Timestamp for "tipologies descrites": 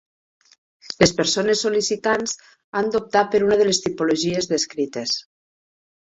3.83-5.13